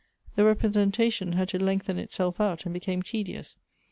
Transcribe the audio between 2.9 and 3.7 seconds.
tedious.